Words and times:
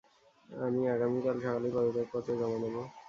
আমি 0.49 0.81
আগামীকাল 0.89 1.35
সকালেই 1.41 1.73
পদত্যাগ 1.75 2.07
পত্র 2.13 2.29
জমা 2.39 2.57
দেব। 2.63 2.75